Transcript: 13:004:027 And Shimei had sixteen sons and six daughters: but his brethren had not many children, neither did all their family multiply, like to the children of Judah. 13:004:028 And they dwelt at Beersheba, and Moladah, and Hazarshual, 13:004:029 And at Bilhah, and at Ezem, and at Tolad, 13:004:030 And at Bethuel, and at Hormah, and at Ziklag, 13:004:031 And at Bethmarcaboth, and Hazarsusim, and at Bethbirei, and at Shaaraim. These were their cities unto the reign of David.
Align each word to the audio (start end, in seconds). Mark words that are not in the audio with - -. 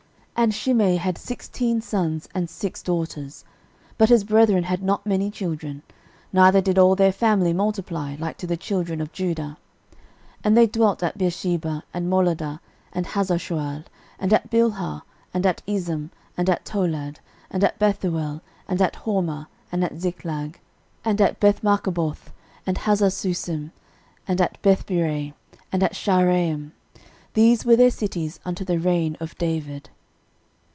13:004:027 0.41 0.43
And 0.47 0.53
Shimei 0.55 0.95
had 0.95 1.17
sixteen 1.19 1.81
sons 1.81 2.27
and 2.33 2.49
six 2.49 2.81
daughters: 2.81 3.45
but 3.99 4.09
his 4.09 4.23
brethren 4.23 4.63
had 4.63 4.81
not 4.81 5.05
many 5.05 5.29
children, 5.29 5.83
neither 6.33 6.61
did 6.61 6.79
all 6.79 6.95
their 6.95 7.11
family 7.11 7.53
multiply, 7.53 8.15
like 8.17 8.39
to 8.39 8.47
the 8.47 8.57
children 8.57 8.99
of 9.01 9.11
Judah. 9.11 9.59
13:004:028 10.39 10.39
And 10.45 10.57
they 10.57 10.65
dwelt 10.65 11.03
at 11.03 11.17
Beersheba, 11.19 11.83
and 11.93 12.09
Moladah, 12.09 12.59
and 12.91 13.05
Hazarshual, 13.05 13.83
13:004:029 13.85 13.85
And 14.21 14.33
at 14.33 14.49
Bilhah, 14.49 15.01
and 15.31 15.45
at 15.45 15.61
Ezem, 15.67 16.09
and 16.35 16.49
at 16.49 16.65
Tolad, 16.65 17.13
13:004:030 17.13 17.19
And 17.51 17.63
at 17.63 17.77
Bethuel, 17.77 18.41
and 18.67 18.81
at 18.81 18.93
Hormah, 18.95 19.47
and 19.71 19.83
at 19.83 19.99
Ziklag, 19.99 20.53
13:004:031 20.53 20.59
And 21.05 21.21
at 21.21 21.39
Bethmarcaboth, 21.39 22.19
and 22.65 22.77
Hazarsusim, 22.79 23.71
and 24.27 24.41
at 24.41 24.59
Bethbirei, 24.63 25.33
and 25.71 25.83
at 25.83 25.93
Shaaraim. 25.93 26.71
These 27.35 27.63
were 27.63 27.75
their 27.75 27.91
cities 27.91 28.39
unto 28.43 28.65
the 28.65 28.79
reign 28.79 29.15
of 29.19 29.37
David. 29.37 29.91